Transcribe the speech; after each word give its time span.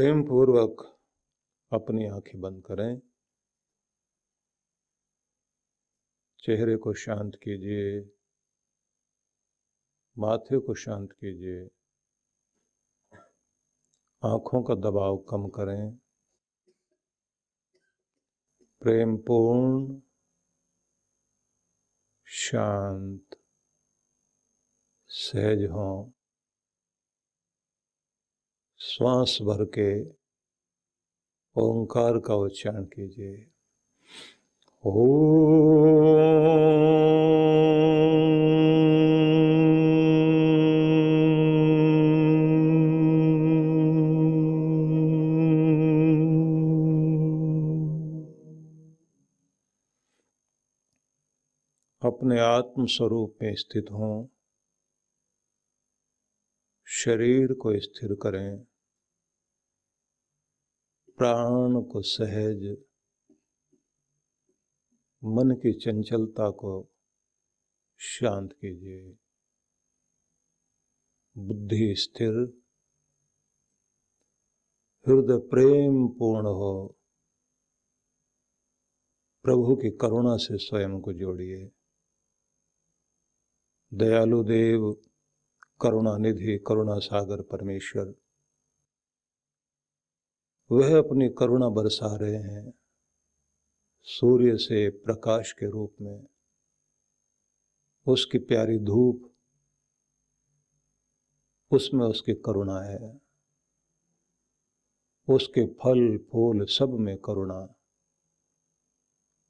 प्रेम 0.00 0.22
पूर्वक 0.22 0.98
अपनी 1.72 2.06
आँखें 2.06 2.40
बंद 2.40 2.64
करें। 2.64 3.02
चेहरे 6.38 6.76
को 6.76 6.94
शांत 6.94 7.34
कीजिए। 7.34 8.16
माथे 10.18 10.58
को 10.58 10.74
शांत 10.74 11.12
कीजिए। 11.12 11.64
आँखों 14.24 14.62
का 14.62 14.74
दबाव 14.74 15.16
कम 15.16 15.48
करें। 15.48 15.96
प्रेम 18.80 19.16
पूर्ण 19.16 20.00
शांत, 22.24 23.26
सहज 25.08 25.64
हों। 25.64 26.19
श्वास 28.82 29.38
भर 29.42 29.64
के 29.64 30.10
ओंकार 31.60 32.18
का 32.18 32.34
उच्चारण 32.34 32.84
कीजिए। 32.84 33.46
ओ 34.86 35.16
अपने 52.02 52.40
आत्म 52.40 52.86
स्वरूप 52.86 53.38
में 53.42 53.54
स्थित 53.54 53.86
हों। 53.92 54.26
शरीर 56.86 57.52
को 57.52 57.78
स्थिर 57.80 58.14
करें। 58.14 58.69
प्राण 61.20 61.82
को 61.82 62.02
सहज, 62.02 62.76
मन 65.24 65.50
की 65.50 65.72
चंचलता 65.72 66.50
को 66.50 66.92
शांत 67.98 68.52
कीजिए। 68.52 69.18
बुद्धि 71.38 71.94
स्थिर, 71.96 72.62
हृदय 75.08 75.48
प्रेम 75.48 76.08
पूर्ण 76.08 76.46
हो। 76.46 76.98
प्रभु 79.42 79.76
की 79.76 79.90
करुणा 79.90 80.36
से 80.36 80.58
स्वयं 80.58 81.00
को 81.00 81.12
जोड़िए। 81.12 81.70
दयालु 83.94 84.42
देव 84.42 84.92
करुणा 85.80 86.16
निधि 86.16 86.58
करुणा 86.66 86.98
सागर 86.98 87.42
परमेश्वर 87.42 88.19
वह 90.72 90.98
अपनी 90.98 91.28
करुणा 91.28 91.68
बरसा 91.68 92.16
रहे 92.16 92.36
हैं 92.36 92.74
सूर्य 94.02 94.56
से 94.56 94.90
प्रकाश 94.90 95.52
के 95.52 95.70
रूप 95.70 95.94
में। 96.00 96.26
उसकी 98.06 98.38
प्यारी 98.38 98.78
धूप, 98.78 99.30
उसमें 101.70 102.06
उसकी 102.06 102.34
करुणा 102.34 102.80
है। 102.80 103.20
उसके 105.28 105.66
फल, 105.66 106.18
फूल 106.18 106.64
सब 106.64 106.90
में 106.90 107.18
करुणा। 107.18 107.74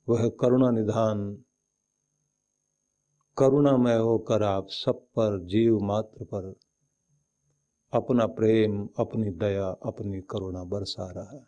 वह 0.08 0.28
करुणा 0.28 0.70
निधान, 0.70 1.44
करुणामय 3.38 3.96
होकर 3.96 4.42
आप 4.42 4.66
सब 4.68 5.06
पर 5.06 5.44
जीव 5.44 5.78
मात्र 5.78 6.24
पर 6.24 6.54
अपना 7.92 8.26
प्रेम, 8.26 8.88
अपनी 8.98 9.30
दया, 9.30 9.66
अपनी 9.66 10.20
करुणा 10.20 10.64
बरसा 10.64 11.10
रहा 11.10 11.30
है। 11.30 11.46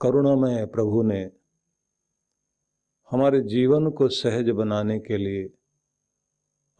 करुणामय 0.00 0.66
प्रभु 0.66 1.02
ने 1.02 1.30
हमारे 3.10 3.40
जीवन 3.40 3.90
को 3.90 4.08
सहज 4.08 4.50
बनाने 4.50 4.98
के 4.98 5.16
लिए 5.16 5.50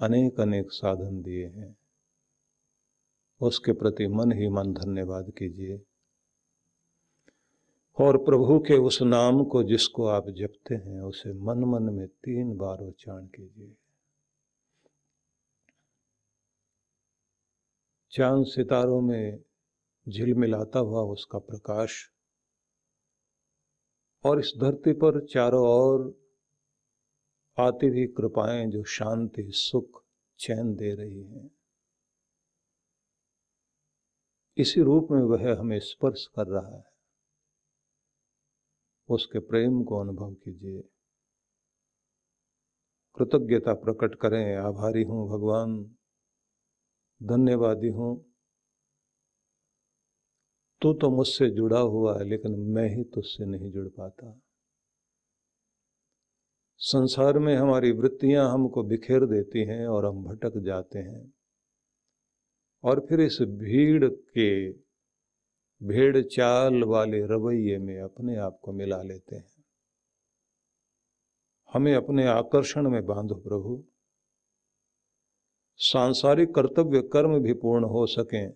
अनेक 0.00 0.40
अनेक 0.40 0.70
साधन 0.70 1.22
दिए 1.22 1.46
हैं। 1.46 1.76
उसके 3.40 3.72
प्रति 3.72 4.06
मन 4.06 4.32
ही 4.32 4.48
मन 4.48 4.72
धन्यवाद 4.72 5.30
कीजिए। 5.30 5.82
और 8.00 8.16
प्रभु 8.16 8.58
के 8.58 8.78
उस 8.78 9.02
नाम 9.02 9.44
को 9.44 9.62
जिसको 9.62 10.06
आप 10.06 10.28
जपते 10.28 10.74
हैं, 10.74 11.00
उसे 11.00 11.32
मन 11.32 11.58
मन 11.58 11.82
में 11.82 12.08
तीन 12.08 12.56
बार 12.56 12.78
उच्चारण 12.78 13.26
कीजिए। 13.26 13.76
चाँद 18.16 18.46
सितारों 18.46 19.00
में 19.00 19.44
झिलमिलाता 20.08 20.78
हुआ 20.78 21.02
उसका 21.02 21.38
प्रकाश 21.38 22.12
और 24.24 24.40
इस 24.40 24.52
धरती 24.60 24.92
पर 24.92 25.26
चारों 25.26 25.68
ओर 25.68 26.20
आती 27.58 27.86
हुई 27.86 28.06
कृपाएँ 28.06 28.66
जो 28.66 28.84
शांति, 28.84 29.50
सुख, 29.54 30.04
चैन 30.38 30.74
दे 30.74 30.94
रही 30.94 31.22
हैं। 31.22 31.50
इसी 34.56 34.82
रूप 34.82 35.08
में 35.10 35.22
वह 35.22 35.60
हमें 35.60 35.80
स्पर्श 35.80 36.26
कर 36.26 36.46
रहा 36.46 36.76
है। 36.76 36.84
उसके 39.08 39.38
प्रेम 39.38 39.84
को 39.84 40.00
अनुभव 40.00 40.34
कीजिए। 40.34 40.82
कृतज्ञता 43.16 43.74
प्रकट 43.74 44.14
करें, 44.14 44.56
आभारी 44.56 45.02
हूँ 45.02 45.28
भगवान। 45.28 45.96
धन्यवादी 47.22 47.88
हूँ। 47.88 48.34
तू 50.82 50.92
तो 50.92 51.10
मुझसे 51.10 51.50
जुड़ा 51.50 51.78
हुआ 51.78 52.18
है, 52.18 52.24
लेकिन 52.24 52.52
मैं 52.58 52.96
ही 52.96 53.04
तुझसे 53.04 53.44
नहीं 53.44 53.70
जुड़ 53.70 53.88
पाता। 53.88 54.40
संसार 56.78 57.38
में 57.38 57.56
हमारी 57.56 57.92
वृत्तियाँ 57.92 58.52
हमको 58.52 58.82
बिखेर 58.82 59.26
देती 59.26 59.64
हैं 59.64 59.86
और 59.86 60.06
हम 60.06 60.24
भटक 60.24 60.52
जाते 60.56 60.98
हैं। 60.98 61.34
और 62.84 63.06
फिर 63.08 63.20
इस 63.20 63.38
भीड़ 63.42 64.04
के 64.04 64.70
भेड़ 65.82 66.22
चाल 66.22 66.84
वाले 66.84 67.26
रवैये 67.26 67.78
में 67.78 68.00
अपने 68.00 68.36
आप 68.36 68.58
को 68.62 68.72
मिला 68.72 69.02
लेते 69.02 69.36
हैं। 69.36 69.64
हमें 71.72 71.94
अपने 71.94 72.26
आकर्षण 72.26 72.90
में 72.90 73.06
बांधो 73.06 73.34
प्रभु। 73.34 73.84
सांसारिक 75.80 76.54
कर्तव्य 76.54 77.02
कर्म 77.02 77.38
भी 77.38 77.52
पूर्ण 77.52 77.84
हो 77.84 78.06
सकें, 78.06 78.50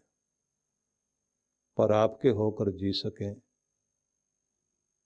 पर 1.78 1.92
आपके 1.92 2.28
होकर 2.28 2.70
जी 2.70 2.92
सकें। 2.92 3.34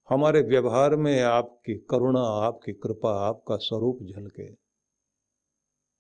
हमारे 0.09 0.41
व्यवहार 0.41 0.97
में 0.97 1.23
आपकी 1.23 1.75
करुणा, 1.91 2.21
आपकी 2.21 2.73
कृपा, 2.73 3.13
आपका 3.29 3.57
स्वरूप 3.57 3.99
झलके। 4.03 4.47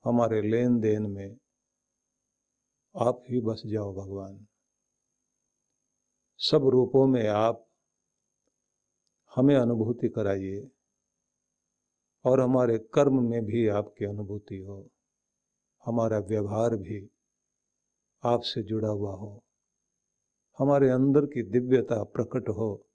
हमारे 0.04 0.40
लेन 0.42 0.78
देन 0.80 1.10
में 1.10 1.36
आप 2.94 3.22
ही 3.30 3.40
बस 3.40 3.62
जाओ 3.66 3.92
भगवान। 3.94 4.46
सब 6.40 6.68
रूपों 6.68 7.06
में 7.06 7.26
आप 7.28 7.66
हमें 9.32 9.56
अनुभूति 9.56 10.08
कराइए, 10.08 10.70
और 12.24 12.40
हमारे 12.40 12.78
कर्म 12.78 13.22
में 13.30 13.44
भी 13.44 13.68
आपकी 13.68 14.04
अनुभूति 14.04 14.58
हो। 14.58 14.91
हमारा 15.84 16.18
व्यवहार 16.18 16.76
भी 16.76 17.10
आपसे 18.24 18.62
जुड़ा 18.62 18.88
हुआ 18.88 19.14
हो, 19.14 19.44
हमारे 20.58 20.90
अंदर 20.90 21.26
की 21.26 21.42
दिव्यता 21.42 22.02
प्रकट 22.04 22.48
हो, 22.48 22.86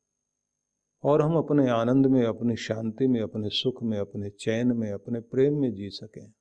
और 1.03 1.21
हम 1.21 1.37
अपने 1.37 1.69
आनंद 1.69 2.05
में, 2.05 2.25
अपनी 2.25 2.55
शांति 2.55 3.07
में, 3.07 3.21
अपने 3.21 3.49
सुख 3.49 3.83
में, 3.83 3.99
अपने 3.99 4.29
चैन 4.29 4.71
में, 4.71 4.91
अपने 4.91 5.19
प्रेम 5.19 5.61
में 5.61 5.73
जी 5.73 5.89
सकें। 5.89 6.33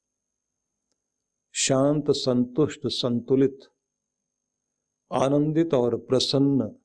शांत, 1.53 2.05
संतुष्ट, 2.11 2.81
संतुलित, 2.87 3.59
आनंदित 5.13 5.75
और 5.75 5.97
प्रसन्न, 5.97 6.77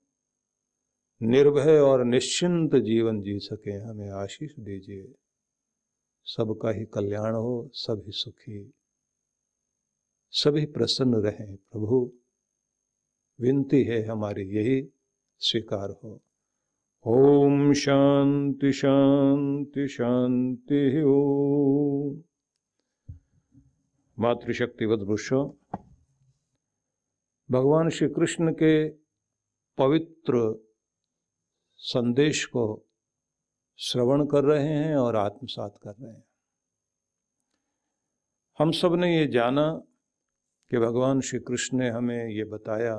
निर्भय 1.21 1.79
और 1.79 2.05
निश्चिंत 2.05 2.75
जीवन 2.75 3.21
जी 3.21 3.39
सके। 3.39 3.71
हमें 3.71 4.09
आशीष 4.09 4.51
दीजिए। 4.59 5.15
सबका 6.25 6.69
ही 6.69 6.85
कल्याण 6.85 7.35
हो, 7.35 7.69
सभी 7.73 8.11
सुखी। 8.11 8.73
सभी 10.31 10.65
प्रसन्न 10.65 11.15
रहें, 11.15 11.55
प्रभु। 11.55 12.13
विनती 13.39 13.83
है 13.83 14.05
हमारी, 14.05 14.41
यही 14.41 14.89
स्वीकार 15.39 15.99
हो। 16.03 16.21
ओम 17.05 17.73
शांति 17.73 18.71
शांति 18.71 19.87
शांति 19.87 21.01
हो 21.05 22.23
मातृशक्ति 24.19 24.85
वृषो 24.85 25.59
भगवान 27.51 27.89
श्री 27.89 28.07
कृष्ण 28.09 28.53
के 28.53 28.89
पवित्र 29.77 30.65
संदेश 31.75 32.45
को 32.45 32.85
श्रवण 33.77 34.25
कर 34.25 34.43
रहे 34.43 34.67
हैं 34.67 34.95
और 34.95 35.15
आत्मसात 35.15 35.79
कर 35.83 35.91
रहे 35.91 36.13
हैं। 36.13 36.23
हम 38.59 38.71
सबने 38.71 39.17
ये 39.17 39.27
जाना 39.27 39.81
कि 40.71 40.79
भगवान 40.79 41.21
श्री 41.21 41.39
कृष्ण 41.39 41.77
ने 41.77 41.89
हमें 41.89 42.27
ये 42.27 42.43
बताया 42.43 42.95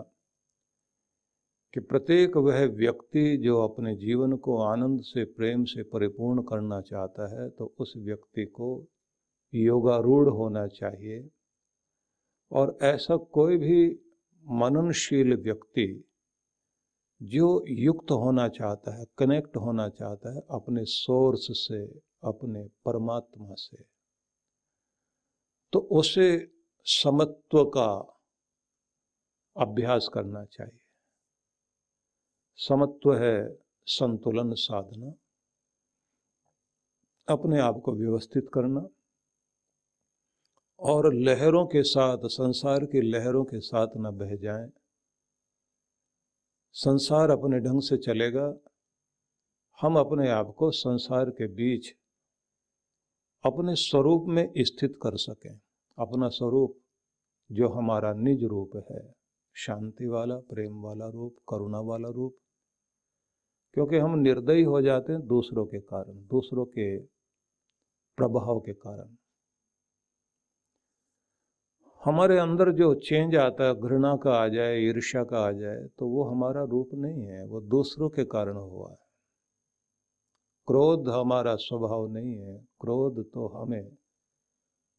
कि 1.75 1.81
प्रत्येक 1.81 2.37
वह 2.37 2.65
व्यक्ति 2.67 3.37
जो 3.37 3.69
अपने 3.69 3.97
जीवन 3.97 4.37
को 4.37 4.63
आनंद 4.63 5.01
से, 5.01 5.25
प्रेम 5.25 5.65
से 5.65 5.83
परिपूर्ण 5.83 6.43
करना 6.43 6.81
चाहता 6.81 7.29
है 7.35 7.49
तो 7.51 7.75
उस 7.79 7.95
व्यक्ति 7.97 8.45
को 8.45 8.87
योगारूढ़ 9.55 10.29
होना 10.29 10.67
चाहिए। 10.67 11.31
और 12.53 12.79
ऐसा 12.83 13.17
कोई 13.17 13.57
भी 13.57 14.01
मननशील 14.51 15.37
व्यक्ति 15.37 16.05
जो 17.23 17.65
युक्त 17.69 18.11
होना 18.11 18.49
चाहता 18.49 18.99
है, 18.99 19.07
कनेक्ट 19.19 19.57
होना 19.57 19.89
चाहता 19.89 20.35
है, 20.35 20.43
अपने 20.51 20.85
सोर्स 20.85 21.47
से, 21.51 21.87
अपने 22.25 22.65
परमात्मा 22.85 23.55
से 23.55 23.85
तो 25.73 25.79
उसे 25.79 26.53
समत्व 26.85 27.65
का 27.65 28.19
अभ्यास 29.57 30.11
करना 30.15 30.45
चाहिए। 30.45 30.81
समत्व 32.57 33.15
है 33.15 33.59
संतुलन 33.87 34.55
साधना। 34.55 35.13
अपने 37.29 37.61
आप 37.61 37.83
को 37.85 37.93
व्यवस्थित 37.93 38.51
करना 38.55 38.89
और 40.81 41.15
लहरों 41.15 41.67
के 41.67 41.83
साथ, 41.83 42.19
संसार 42.25 42.85
की 42.85 43.01
लहरों 43.01 43.45
के 43.45 43.61
साथ 43.61 43.89
न 43.97 44.11
बह 44.11 44.37
जाएँ। 44.37 44.71
संसार 46.73 47.31
अपने 47.31 47.61
ढंग 47.61 47.83
से 47.83 47.97
चलेगा। 47.97 48.55
हम 49.81 49.99
अपने 49.99 50.29
आप 50.29 50.55
को 50.59 50.71
संसार 50.71 51.31
के 51.31 51.47
बीच 51.47 51.95
अपने 53.45 53.75
स्वरूप 53.75 54.25
में 54.29 54.53
स्थित 54.59 54.99
कर 55.03 55.17
सकें। 55.17 55.61
अपना 55.99 56.29
स्वरूप, 56.29 56.79
जो 57.53 57.69
हमारा 57.69 58.13
निज 58.13 58.45
रूप 58.45 58.71
है, 58.91 59.15
शांति 59.57 60.07
वाला, 60.07 60.37
प्रेम 60.37 60.83
वाला 60.83 61.09
रूप, 61.09 61.37
करुणा 61.49 61.81
वाला 61.81 62.09
रूप। 62.09 62.37
क्योंकि 63.75 63.99
हम 63.99 64.19
निर्दयी 64.19 64.63
हो 64.63 64.83
जाते 64.83 65.13
हैं 65.13 65.27
दूसरों 65.27 65.67
के 65.67 65.81
कारण, 65.81 66.13
दूसरों 66.13 66.65
के 66.65 66.99
प्रभाव 68.17 68.61
के 68.61 68.73
कारण। 68.73 69.17
हमारे 72.05 72.39
अंदर 72.39 72.73
जो 72.73 72.95
चेंज 72.95 73.37
आता 73.37 73.65
है, 73.65 73.75
घृणा 73.75 74.17
का 74.17 74.31
आ 74.35 74.49
जाए, 74.49 74.79
ईर्ष्या 74.79 75.25
का 75.25 75.39
आ 75.39 75.53
जाए 75.53 75.87
तो 75.99 76.09
वो 76.09 76.25
हमारा 76.25 76.65
रूप 76.65 76.91
नहीं 76.95 77.25
है, 77.25 77.47
वो 77.47 77.61
दूसरों 77.61 78.11
के 78.11 78.25
कारण 78.25 78.57
हुआ 78.57 78.91
है। 78.91 78.99
क्रोध 80.67 81.09
हमारा 81.09 81.57
स्वभाव 81.57 82.07
नहीं 82.07 82.39
है, 82.39 82.59
क्रोध 82.81 83.33
तो 83.33 83.49
हमें 83.49 83.97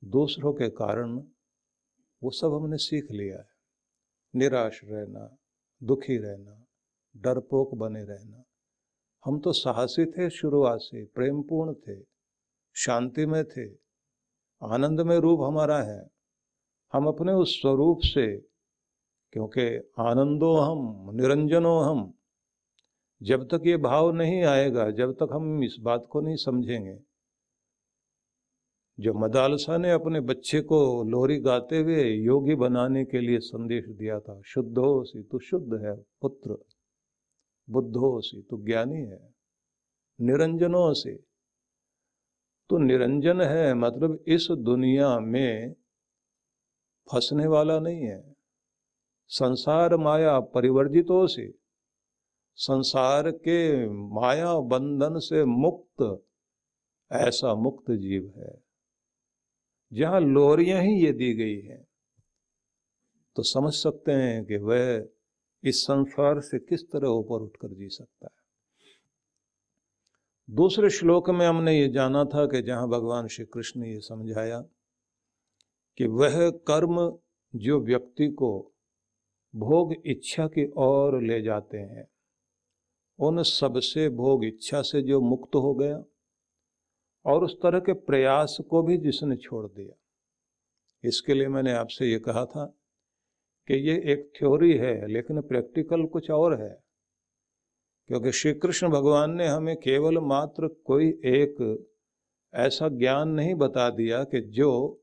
दूसरों 0.03 0.53
के 0.53 0.69
कारण 0.69 1.23
वो 2.23 2.29
सब 2.29 2.53
हमने 2.53 2.77
सीख 2.77 3.11
लिया 3.11 3.37
है। 3.37 3.47
निराश 4.35 4.81
रहना, 4.83 5.37
दुखी 5.83 6.17
रहना, 6.17 6.65
डरपोक 7.17 7.75
बने 7.75 8.03
रहना। 8.03 8.43
हम 9.25 9.39
तो 9.39 9.53
साहसी 9.53 10.05
थे 10.05 10.29
शुरुआत 10.29 10.79
से, 10.79 11.05
प्रेमपूर्ण 11.05 11.73
थे 11.73 12.05
शांति 12.75 13.25
में 13.25 13.45
थे 13.45 13.69
आनंद 14.63 15.01
में 15.01 15.17
रूप 15.17 15.41
हमारा 15.41 15.83
है। 15.83 16.09
हम 16.93 17.07
अपने 17.07 17.33
उस 17.33 17.61
स्वरूप 17.61 17.99
से, 18.03 18.37
क्योंकि 19.31 19.91
आनंदो 19.99 20.55
हम, 20.57 21.09
निरंजनो 21.15 21.79
हम। 21.79 22.13
जब 23.23 23.47
तक 23.47 23.61
ये 23.65 23.77
भाव 23.77 24.11
नहीं 24.11 24.43
आएगा, 24.43 24.91
जब 24.91 25.13
तक 25.13 25.29
हम 25.31 25.63
इस 25.63 25.75
बात 25.79 26.07
को 26.09 26.21
नहीं 26.21 26.35
समझेंगे 26.35 27.12
जो 28.99 29.13
मदालसा 29.13 29.77
ने 29.77 29.91
अपने 29.91 30.19
बच्चे 30.19 30.61
को 30.61 31.03
लोरी 31.03 31.39
गाते 31.39 31.77
हुए 31.79 32.03
योगी 32.03 32.55
बनाने 32.55 33.05
के 33.05 33.19
लिए 33.19 33.39
संदेश 33.39 33.85
दिया 33.85 34.19
था, 34.19 34.41
शुद्ध 34.45 34.75
सी 34.79 35.23
तो 35.23 35.39
शुद्ध 35.39 35.73
है, 35.73 35.95
पुत्र। 35.95 36.57
बुद्धो 37.69 38.21
सी 38.21 38.41
तो 38.41 38.57
ज्ञानी 38.57 39.01
है। 39.01 39.35
निरंजनों 40.21 40.93
से। 40.93 41.15
तो 42.69 42.77
निरंजन 42.77 43.41
है 43.41 43.73
मतलब 43.73 44.23
इस 44.27 44.47
दुनिया 44.51 45.19
में 45.19 45.73
फंसने 47.11 47.47
वाला 47.47 47.79
नहीं 47.79 48.01
है। 48.01 48.35
संसार 49.27 49.97
माया 49.97 50.39
परिवर्जितों 50.39 51.27
से। 51.27 51.53
संसार 52.55 53.31
के 53.31 53.89
माया 53.89 54.59
बंधन 54.59 55.19
से 55.19 55.45
मुक्त, 55.45 56.25
ऐसा 57.11 57.55
मुक्त 57.55 57.91
जीव 57.91 58.33
है। 58.37 58.62
जहाँ 59.93 60.19
लोरियाँ 60.21 60.81
ही 60.81 61.05
ये 61.05 61.11
दी 61.13 61.33
गई 61.33 61.59
हैं। 61.61 61.83
तो 63.35 63.43
समझ 63.43 63.73
सकते 63.73 64.11
हैं 64.11 64.45
कि 64.45 64.57
वह 64.57 65.07
इस 65.63 65.83
संसार 65.83 66.39
से 66.39 66.59
किस 66.59 66.91
तरह 66.91 67.07
ऊपर 67.07 67.41
उठकर 67.41 67.67
जी 67.67 67.89
सकता 67.89 68.25
है। 68.25 68.41
दूसरे 70.49 70.89
श्लोक 70.89 71.29
में 71.29 71.45
हमने 71.45 71.79
ये 71.79 71.87
जाना 71.87 72.23
था 72.25 72.45
कि 72.45 72.61
जहाँ 72.61 72.87
भगवान 72.89 73.27
श्री 73.27 73.45
कृष्ण 73.45 73.81
ने 73.81 73.93
ये 73.93 73.99
समझाया 73.99 74.59
कि 75.97 76.05
वह 76.05 76.49
कर्म 76.49 77.19
जो 77.53 77.79
व्यक्ति 77.79 78.27
को 78.27 78.71
भोग 79.55 79.93
इच्छा 80.05 80.47
की 80.47 80.65
ओर 80.77 81.21
ले 81.21 81.41
जाते 81.41 81.77
हैं, 81.77 82.07
उन 83.19 83.43
सबसे 83.43 84.09
भोग 84.09 84.45
इच्छा 84.45 84.81
से 84.81 85.01
जो 85.01 85.21
मुक्त 85.21 85.55
हो 85.55 85.73
गया 85.73 86.03
और 87.25 87.43
उस 87.43 87.61
तरह 87.61 87.79
के 87.79 87.93
प्रयास 87.93 88.57
को 88.69 88.83
भी 88.83 88.97
जिसने 88.97 89.35
छोड़ 89.35 89.67
दिया। 89.67 89.99
इसके 91.03 91.33
लिए 91.33 91.47
मैंने 91.47 91.71
आपसे 91.71 92.11
ये 92.11 92.19
कहा 92.19 92.45
था 92.45 92.65
कि 93.67 93.73
ये 93.73 94.13
एक 94.13 94.31
थ्योरी 94.39 94.77
है, 94.77 95.07
लेकिन 95.07 95.41
प्रैक्टिकल 95.41 96.05
कुछ 96.05 96.31
और 96.31 96.61
है। 96.61 96.83
क्योंकि 98.07 98.31
श्री 98.31 98.53
कृष्ण 98.53 98.89
भगवान 98.89 99.31
ने 99.31 99.47
हमें 99.47 99.77
केवल 99.77 100.17
मात्र 100.17 100.67
कोई 100.67 101.07
एक 101.09 101.87
ऐसा 102.53 102.89
ज्ञान 102.89 103.29
नहीं 103.29 103.55
बता 103.55 103.89
दिया 103.89 104.23
कि 104.23 104.41
जो 104.41 105.01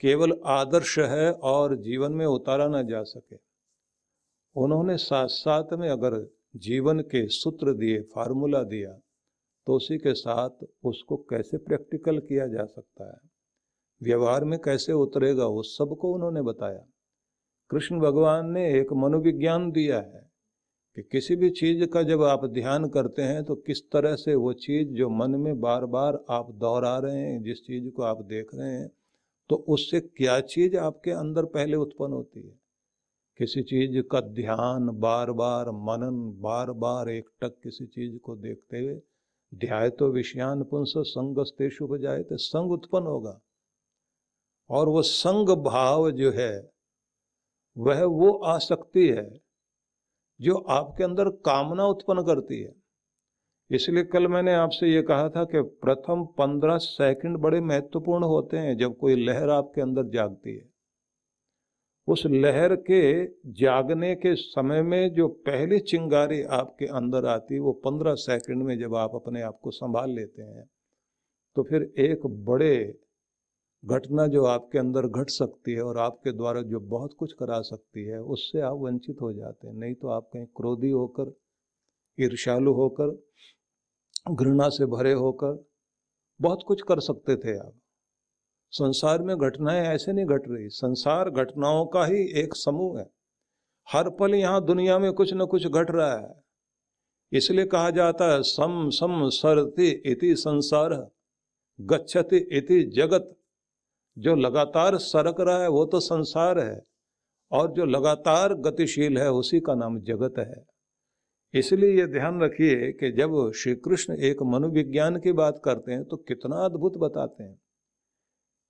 केवल 0.00 0.40
आदर्श 0.44 0.98
है 0.98 1.32
और 1.32 1.76
जीवन 1.76 2.12
में 2.12 2.26
उतारा 2.26 2.68
ना 2.68 2.82
जा 2.82 3.02
सके। 3.02 3.36
उन्होंने 4.56 4.96
साथ 4.96 5.28
साथ 5.28 5.72
में 5.72 5.88
अगर 5.88 6.34
जीवन 6.56 7.00
के 7.00 7.28
सूत्र 7.28 7.74
दिए, 7.74 8.02
फार्मूला 8.02 8.62
दिया 8.62 8.98
तो 9.68 9.74
उसी 9.74 9.96
के 9.98 10.12
साथ 10.14 10.64
उसको 10.84 11.16
कैसे 11.30 11.58
प्रैक्टिकल 11.58 12.18
किया 12.18 12.46
जा 12.46 12.64
सकता 12.64 13.06
है? 13.06 13.18
व्यवहार 14.02 14.44
में 14.44 14.58
कैसे 14.58 14.92
उतरेगा, 14.92 15.46
वो 15.46 15.62
सबको 15.62 16.12
उन्होंने 16.12 16.42
बताया। 16.42 16.84
कृष्ण 17.70 17.98
भगवान 18.00 18.48
ने 18.50 18.64
एक 18.80 18.92
मनोविज्ञान 18.92 19.70
दिया 19.70 19.98
है 19.98 20.22
कि 20.96 21.02
किसी 21.02 21.36
भी 21.36 21.50
चीज़ 21.50 21.84
का 21.84 22.02
जब 22.02 22.22
आप 22.22 22.44
ध्यान 22.44 22.88
करते 22.88 23.22
हैं 23.22 23.42
तो 23.44 23.54
किस 23.56 23.82
तरह 23.90 24.14
से 24.16 24.34
वो 24.34 24.52
चीज़ 24.52 24.88
जो 24.88 25.08
मन 25.08 25.30
में 25.30 25.60
बार 25.60 25.84
बार 25.86 26.18
आप 26.30 26.50
दोहरा 26.54 26.96
रहे 26.98 27.18
हैं, 27.18 27.42
जिस 27.42 27.60
चीज़ 27.66 27.90
को 27.90 28.02
आप 28.02 28.22
देख 28.22 28.54
रहे 28.54 28.70
हैं 28.70 28.88
तो 29.50 29.56
उससे 29.68 30.00
क्या 30.00 30.40
चीज़ 30.46 30.76
आपके 30.76 31.10
अंदर 31.10 31.44
पहले 31.44 31.76
उत्पन्न 31.76 32.12
होती 32.12 32.46
है? 32.46 32.54
किसी 33.38 33.62
चीज़ 33.62 34.00
का 34.02 34.20
ध्यान 34.20 34.88
बार 35.00 35.32
बार 35.32 35.70
मनन 35.82 36.40
बार 36.40 36.72
बार 36.78 37.10
एकटक 37.10 37.60
किसी 37.62 37.86
चीज़ 37.86 38.18
को 38.18 38.36
देखते 38.36 38.78
हुए 38.78 39.00
ध्याय 39.54 39.90
तो 39.90 40.10
विषयान 40.10 40.62
पुंस 40.62 40.92
संगस्तेषु 40.96 41.86
बजाए 41.86 42.22
तो 42.22 42.36
संग 42.36 42.72
उत्पन्न 42.72 43.06
होगा। 43.06 43.40
और 44.70 44.88
वो 44.88 45.02
संग 45.02 45.48
भाव 45.48 46.10
जो 46.10 46.30
है, 46.30 46.70
वह 47.76 48.04
वो 48.04 48.32
आसक्ति 48.32 49.08
है, 49.08 49.40
जो 50.40 50.56
आपके 50.56 51.04
अंदर 51.04 51.28
कामना 51.28 51.86
उत्पन्न 51.86 52.22
करती 52.22 52.62
है। 52.62 52.74
इसलिए 53.70 54.04
कल 54.04 54.28
मैंने 54.28 54.54
आपसे 54.54 54.88
ये 54.88 55.02
कहा 55.02 55.28
था 55.28 55.44
कि 55.44 55.62
प्रथम 55.62 56.24
पंद्रह 56.24 56.78
सेकंड 56.78 57.36
बड़े 57.36 57.60
महत्वपूर्ण 57.60 58.24
होते 58.24 58.56
हैं 58.56 58.76
जब 58.76 58.96
कोई 58.96 59.24
लहर 59.24 59.50
आपके 59.50 59.80
अंदर 59.80 60.08
जागती 60.08 60.56
है। 60.56 60.77
उस 62.08 62.22
लहर 62.26 62.76
के 62.76 63.26
जागने 63.52 64.14
के 64.14 64.34
समय 64.34 64.82
में 64.82 65.14
जो 65.14 65.28
पहली 65.28 65.78
चिंगारी 65.80 66.42
आपके 66.42 66.86
अंदर 66.86 67.26
आती 67.26 67.58
वो 67.58 67.72
पंद्रह 67.72 68.14
सेकंड 68.14 68.62
में 68.62 68.78
जब 68.78 68.94
आप 68.94 69.14
अपने 69.14 69.42
आप 69.42 69.58
को 69.62 69.70
संभाल 69.70 70.10
लेते 70.10 70.42
हैं 70.42 70.64
तो 71.56 71.62
फिर 71.62 71.82
एक 71.98 72.26
बड़े 72.26 72.98
घटना 73.84 74.26
जो 74.26 74.44
आपके 74.44 74.78
अंदर 74.78 75.06
घट 75.06 75.30
सकती 75.30 75.72
है 75.72 75.82
और 75.82 75.98
आपके 75.98 76.32
द्वारा 76.32 76.62
जो 76.62 76.80
बहुत 76.80 77.14
कुछ 77.18 77.32
करा 77.32 77.60
सकती 77.60 78.04
है, 78.04 78.22
उससे 78.22 78.60
आप 78.60 78.76
वंचित 78.76 79.16
हो 79.20 79.32
जाते 79.32 79.68
हैं। 79.68 79.74
नहीं 79.74 79.94
तो 79.94 80.08
आप 80.08 80.30
कहीं 80.32 80.46
क्रोधी 80.46 80.90
होकर 80.90 81.32
ईर्षालु 82.20 82.72
होकर, 82.72 83.24
घृणा 84.30 84.68
से 84.68 84.86
भरे 84.86 85.12
होकर, 85.12 85.66
बहुत 86.40 86.64
कुछ 86.66 86.82
कर 86.82 87.00
सकते 87.00 87.36
थे 87.36 87.58
आप। 87.58 87.72
संसार 88.70 89.22
में 89.22 89.38
घटनाएँ 89.38 89.80
ऐसे 89.80 90.12
नहीं 90.12 90.26
घट 90.26 90.42
रही। 90.48 90.68
संसार 90.68 91.30
घटनाओं 91.30 91.86
का 91.86 92.04
ही 92.04 92.40
एक 92.40 92.54
समूह 92.54 93.00
है। 93.00 93.10
हर 93.92 94.10
पल 94.10 94.34
यहाँ 94.34 94.64
दुनिया 94.64 94.98
में 94.98 95.12
कुछ 95.12 95.34
न 95.34 95.46
कुछ 95.46 95.66
घट 95.66 95.90
रहा 95.90 96.16
है। 96.16 96.44
इसलिए 97.32 97.66
कहा 97.66 97.90
जाता 97.90 98.32
है, 98.32 98.42
सम 98.42 98.90
सम 98.90 99.28
सरति 99.28 100.02
इति 100.06 100.36
संसार, 100.36 101.10
गच्छति 101.80 102.36
इति 102.36 102.82
जगत। 102.82 103.36
जो 104.18 104.34
लगातार 104.34 104.96
सरक 104.96 105.40
रहा 105.40 105.62
है, 105.62 105.68
वो 105.68 105.84
तो 105.84 106.00
संसार 106.00 106.58
है। 106.58 106.82
और 107.52 107.72
जो 107.72 107.84
लगातार 107.84 108.54
गतिशील 108.54 109.18
है, 109.18 109.30
उसी 109.30 109.60
का 109.60 109.74
नाम 109.74 110.00
जगत 110.00 110.34
है। 110.38 110.66
इसलिए 111.54 111.98
ये 111.98 112.06
ध्यान 112.06 112.40
रखिए 112.40 112.92
कि 112.92 113.12
जब 113.12 113.52
श्री 113.52 113.74
कृष्ण 113.74 114.16
एक 114.16 114.42
मनोविज्ञान 114.42 115.20
की 115.20 115.32
बात 115.32 115.60
करते 115.64 115.92
हैं 115.92 116.04
तो 116.04 116.16
कितना 116.16 116.56
अद्भुत 116.56 116.96
बताते 116.96 117.44
हैं। 117.44 117.60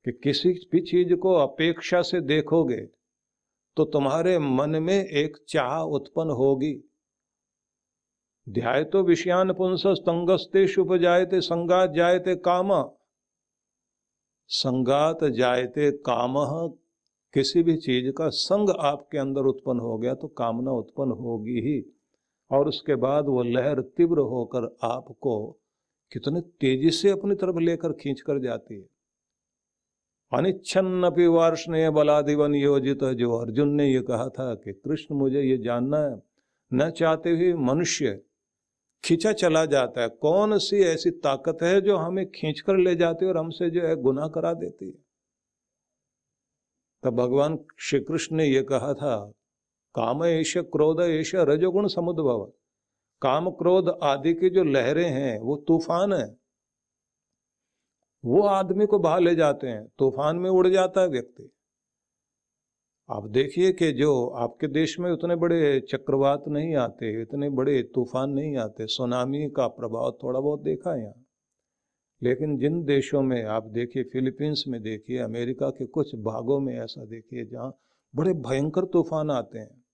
कि 0.05 0.13
किसी 0.15 0.53
भी 0.73 0.81
चीज़ 0.81 1.15
को 1.15 1.35
अपेक्षा 1.37 2.01
से 2.03 2.21
देखोगे 2.21 2.81
तो 3.77 3.85
तुम्हारे 3.85 4.39
मन 4.39 4.83
में 4.83 4.95
एक 4.95 5.37
चाह 5.49 5.81
उत्पन्न 5.91 6.31
होगी। 6.31 6.75
ध्याय 8.47 8.85
तो 8.85 9.03
विषयान 9.03 9.53
पुंस 9.53 9.83
तंगस्ते 9.87 10.67
शुभ 10.69 10.97
जायते, 10.97 11.41
संगात 11.41 11.91
जायते 11.91 12.35
काम। 12.39 12.71
संगात 14.51 15.25
जायते 15.25 15.91
काम, 16.03 16.35
किसी 17.35 17.63
भी 17.63 17.77
चीज़ 17.77 18.11
का 18.11 18.29
संग 18.29 18.71
आपके 18.81 19.19
अंदर 19.19 19.41
उत्पन्न 19.41 19.81
हो 19.81 19.97
गया 19.99 20.15
तो 20.15 20.29
कामना 20.29 20.73
उत्पन्न 20.73 21.13
होगी 21.21 21.61
ही। 21.61 21.81
और 22.51 22.69
उसके 22.69 22.95
बाद 22.97 23.27
वो 23.27 23.43
लहर 23.43 23.81
तीव्र 23.97 24.21
होकर 24.27 24.77
आपको 24.83 25.41
कितने 26.13 26.41
तेज़ी 26.61 26.91
से 26.91 27.11
अपनी 27.11 27.35
तरफ़ 27.35 27.59
लेकर 27.59 27.93
खींच 27.93 28.21
कर 28.21 28.39
जाती 28.39 28.75
है। 28.75 28.87
अनिच्छन्न 30.33 31.27
वार्षणीय 31.27 31.91
बलादिवन 31.91 32.55
योजित 32.55 33.05
जो 33.05 33.37
अर्जुन 33.37 33.69
ने 33.69 33.87
ये 33.87 34.01
कहा 34.01 34.29
था 34.29 34.55
कि 34.55 34.73
कृष्ण 34.73 35.15
मुझे 35.15 35.43
ये 35.43 35.57
जानना 35.59 35.99
है। 35.99 36.23
न 36.73 36.91
चाहते 36.91 37.31
हुए 37.31 37.53
मनुष्य 37.55 38.21
खींचा 39.05 39.33
चला 39.33 39.65
जाता 39.67 40.03
है। 40.03 40.09
कौन 40.09 40.59
सी 40.59 40.81
ऐसी 40.83 41.11
ताकत 41.11 41.59
है 41.63 41.81
जो 41.81 41.97
हमें 41.97 42.27
खींच 42.27 42.61
कर 42.61 42.77
ले 42.77 42.95
जाती 42.97 43.25
है 43.25 43.31
और 43.31 43.39
हमसे 43.39 43.71
जो 43.71 43.83
है 43.83 43.97
गुनाह 43.97 44.29
करा 44.29 44.53
देती 44.55 44.87
है? 44.87 44.95
तब 47.03 47.15
भगवान 47.15 47.59
श्री 47.79 48.01
कृष्ण 48.01 48.37
ने 48.37 48.47
यह 48.47 48.63
कहा 48.63 48.95
था, 48.95 49.33
काम 49.95 50.25
एश 50.25 50.57
क्रोध 50.57 51.01
एश 51.01 51.35
रजोगुण 51.35 51.89
समुद्भव। 51.89 52.53
काम 53.23 53.51
क्रोध 53.51 53.89
आदि 54.03 54.35
की 54.35 54.51
जो 54.51 54.65
लहरें 54.65 55.11
हैं 55.11 55.39
वो 55.41 55.57
तूफ़ान 55.69 56.13
है। 56.13 56.48
वो 58.25 58.43
आदमी 58.43 58.87
को 58.87 58.99
बहा 58.99 59.19
ले 59.19 59.35
जाते 59.35 59.67
हैं, 59.67 59.87
तूफ़ान 59.99 60.37
में 60.37 60.51
उड़ 60.51 60.69
जाता 60.69 61.01
है 61.01 61.09
व्यक्ति। 61.09 61.51
आप 63.11 63.27
देखिए 63.27 63.73
कि 63.73 63.93
जो 63.93 64.27
आपके 64.27 64.67
देश 64.67 65.01
में 65.01 65.11
उतने 65.11 65.37
बड़े 65.37 65.81
चक्रवात 65.81 66.45
नहीं 66.49 66.77
आते, 66.77 67.23
इतने 67.23 67.51
बड़े 67.51 67.83
तूफ़ान 67.83 68.31
नहीं 68.31 68.57
आते, 68.57 68.87
सुनामी 68.87 69.51
का 69.51 69.69
प्रभाव 69.69 70.19
थोड़ा 70.23 70.41
बहुत 70.41 70.63
देखा 70.63 70.93
है 70.93 71.01
यहाँ। 71.01 71.25
लेकिन 72.23 72.59
जिन 72.59 72.85
देशों 72.85 73.23
में 73.23 73.45
आप 73.45 73.67
देखिए, 73.67 74.03
फिलीपींस 74.03 74.65
में 74.69 74.83
देखिए, 74.83 75.19
अमेरिका 75.19 75.71
के 75.71 75.87
कुछ 75.87 76.15
भागों 76.15 76.61
में 76.61 76.79
ऐसा 76.79 77.05
देखिए, 77.05 77.45
जहाँ 77.45 77.79
बड़े 78.17 78.33
भयंकर 78.33 78.85
तूफ़ान 78.85 79.31
आते 79.31 79.59
हैं। 79.59 79.85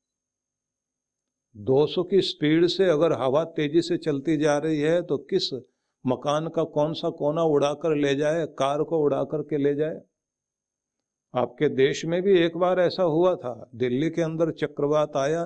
200 1.57 2.03
की 2.05 2.21
स्पीड 2.21 2.67
से 2.67 2.85
अगर 2.85 3.13
हवा 3.13 3.45
तेज़ी 3.45 3.83
से 3.83 3.97
चलती 3.97 4.37
जा 4.37 4.59
रही 4.59 4.81
है 4.81 5.03
तो 5.03 5.19
किस 5.19 5.53
मकान 6.05 6.49
का 6.49 6.65
कौन 6.65 6.93
सा 6.93 7.11
कोना 7.11 7.43
उड़ाकर 7.43 7.95
ले 7.97 8.15
जाए, 8.15 8.47
कार 8.47 8.83
को 8.83 8.99
उड़ा 8.99 9.23
कर 9.25 9.43
के 9.43 9.57
ले 9.59 9.75
जाए? 9.75 10.01
आपके 11.35 11.69
देश 11.69 12.05
में 12.05 12.21
भी 12.23 12.39
एक 12.39 12.57
बार 12.57 12.81
ऐसा 12.81 13.03
हुआ 13.03 13.35
था। 13.37 13.71
दिल्ली 13.75 14.11
के 14.11 14.23
अंदर 14.23 14.51
चक्रवात 14.53 15.17
आया 15.17 15.45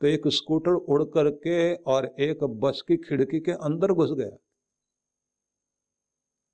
तो 0.00 0.06
एक 0.06 0.28
स्कूटर 0.28 0.70
उड़ 0.70 1.02
करके 1.04 1.74
और 1.74 2.06
एक 2.20 2.44
बस 2.60 2.82
की 2.88 2.96
खिड़की 2.98 3.40
के 3.40 3.52
अंदर 3.52 3.92
घुस 3.92 4.12
गया। 4.12 4.36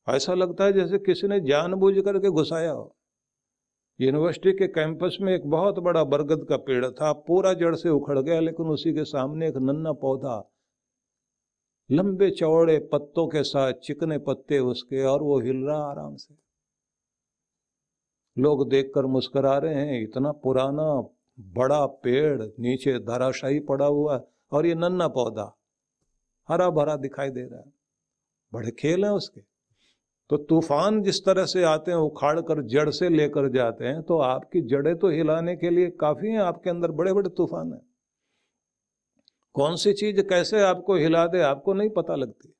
ऐसा 0.06 0.34
लगता 0.34 0.64
है 0.64 0.72
जैसे 0.72 0.98
किसी 0.98 1.28
ने 1.28 1.40
जानबूझ 1.40 1.94
करके 1.98 2.30
घुसाया 2.30 2.70
हो। 2.70 2.94
यूनिवर्सिटी 4.00 4.52
के 4.52 4.66
कैंपस 4.68 5.16
में 5.20 5.32
एक 5.34 5.46
बहुत 5.46 5.78
बड़ा 5.78 6.04
बरगद 6.04 6.46
का 6.48 6.56
पेड़ 6.56 6.86
था, 6.86 7.12
पूरा 7.12 7.52
जड़ 7.52 7.74
से 7.74 7.88
उखड़ 7.88 8.18
गया, 8.18 8.40
लेकिन 8.40 8.66
उसी 8.66 8.92
के 8.92 9.04
सामने 9.04 9.48
एक 9.48 9.56
नन्ना 9.56 9.92
पौधा 9.92 10.36
लंबे 11.90 12.30
चौड़े 12.30 12.78
पत्तों 12.92 13.26
के 13.28 13.42
साथ 13.42 13.72
चिकने 13.82 14.18
पत्ते 14.18 14.58
उसके 14.58 15.04
और 15.04 15.22
वो 15.22 15.40
हिल 15.40 15.56
रहा 15.64 15.78
आराम 15.80 16.14
से। 16.16 16.34
लोग 18.36 18.68
देखकर 18.70 19.06
मुस्कुरा 19.06 19.56
रहे 19.58 19.74
हैं, 19.74 20.02
इतना 20.02 20.32
पुराना 20.34 20.86
बड़ा 21.38 21.84
पेड़, 21.86 22.42
नीचे 22.42 22.98
धराशाही 23.00 23.60
पड़ा 23.60 23.86
हुआ 23.86 24.20
और 24.52 24.66
ये 24.66 24.74
नन्ना 24.74 25.08
पौधा 25.08 25.54
हरा 26.48 26.70
भरा 26.70 26.96
दिखाई 26.96 27.30
दे 27.30 27.42
रहा 27.42 27.60
है। 27.60 27.72
बड़े 28.52 28.70
खेल 28.70 29.04
हैं 29.04 29.12
उसके। 29.12 29.40
तो 30.30 30.36
तूफ़ान 30.38 31.02
जिस 31.02 31.24
तरह 31.24 31.44
से 31.46 31.62
आते 31.64 31.90
हैं 31.90 31.98
उखाड़ 32.00 32.40
कर 32.40 32.62
जड़ 32.64 32.90
से 32.90 33.08
लेकर 33.08 33.48
जाते 33.52 33.84
हैं 33.84 34.02
तो 34.02 34.18
आपकी 34.22 34.60
जड़ें 34.68 34.96
तो 34.98 35.08
हिलाने 35.10 35.56
के 35.56 35.70
लिए 35.70 35.90
काफ़ी 35.90 36.28
हैं, 36.28 36.38
आपके 36.38 36.70
अंदर 36.70 36.90
बड़े 36.92 37.12
बड़े 37.12 37.30
तूफ़ान 37.30 37.72
हैं। 37.72 37.80
कौन 39.54 39.76
सी 39.76 39.92
चीज़ 39.92 40.20
कैसे 40.20 40.60
आपको 40.60 40.94
हिला 40.94 41.26
दे, 41.26 41.40
आपको 41.40 41.74
नहीं 41.74 41.90
पता 41.90 42.14
लगती। 42.14 42.54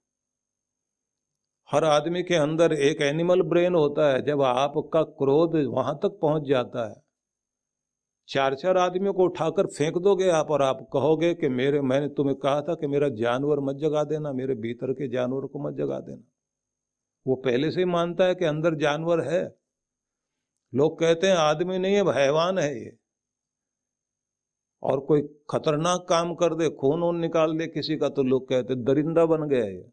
हर 1.73 1.85
आदमी 1.85 2.23
के 2.23 2.35
अंदर 2.35 2.73
एक 2.73 3.03
एनिमल 3.03 3.43
ब्रेन 3.43 3.75
होता 3.75 4.13
है, 4.13 4.23
जब 4.23 4.43
आपका 4.43 5.03
क्रोध 5.03 5.57
वहाँ 5.57 5.99
तक 6.03 6.19
पहुँच 6.23 6.43
जाता 6.43 6.91
है। 6.91 7.05
चार 8.29 8.55
चार 8.55 8.77
आदमियों 8.77 9.13
को 9.13 9.25
उठाकर 9.25 9.67
फेंक 9.67 9.99
दोगे 9.99 10.31
आप 10.31 10.51
और 10.51 10.63
आप 10.63 10.89
कहोगे 10.93 11.35
कि 11.35 11.49
मेरे, 11.49 11.81
मैंने 11.81 12.09
तुम्हें 12.09 12.37
कहा 12.37 12.61
था 12.61 12.75
कि 12.75 12.87
मेरा 12.87 13.09
जानवर 13.09 13.61
मत 13.61 13.77
जगा 13.77 14.05
देना, 14.05 14.33
मेरे 14.33 14.55
भीतर 14.55 14.93
के 14.93 15.09
जानवर 15.09 15.47
को 15.47 15.59
मत 15.59 15.75
जगा 15.75 16.01
देना। 16.01 16.23
वो 17.27 17.35
पहले 17.35 17.71
से 17.71 17.81
ही 17.81 17.85
मानता 17.85 18.25
है 18.25 18.35
कि 18.35 18.45
अंदर 18.45 18.75
जानवर 18.75 19.21
है। 19.21 19.55
लोग 20.75 20.99
कहते 20.99 21.27
हैं, 21.27 21.35
आदमी 21.35 21.79
नहीं 21.79 21.95
है 21.95 22.03
हैवान 22.03 22.59
है 22.59 22.85
ये। 22.85 23.03
और 24.85 25.00
कोई 25.00 25.23
खतरनाक 25.50 26.07
काम 26.09 26.35
कर 26.35 26.55
दे, 26.55 26.69
खून 26.71 27.00
वून 27.00 27.21
निकाल 27.21 27.57
दे 27.59 27.67
किसी 27.67 27.97
का 27.97 28.09
तो 28.09 28.23
लोग 28.23 28.49
कहते, 28.49 28.75
दरिंदा 28.75 29.26
बन 29.26 29.49
गया 29.49 29.64
ये। 29.64 29.85